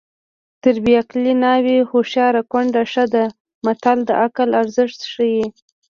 تر 0.61 0.75
بې 0.83 0.93
عقلې 1.01 1.33
ناوې 1.43 1.77
هوښیاره 1.89 2.41
کونډه 2.51 2.83
ښه 2.91 3.03
ده 3.13 3.25
متل 3.65 3.97
د 4.07 4.09
عقل 4.23 4.49
ارزښت 4.61 4.99
ښيي 5.11 5.45